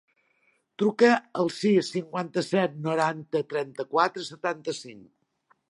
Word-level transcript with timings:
Truca 0.83 1.09
al 1.43 1.51
sis, 1.57 1.91
cinquanta-set, 1.97 2.75
noranta, 2.89 3.45
trenta-quatre, 3.55 4.29
setanta-cinc. 4.33 5.07